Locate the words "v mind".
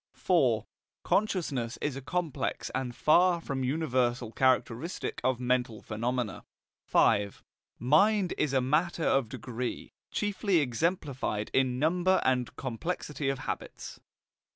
6.87-8.33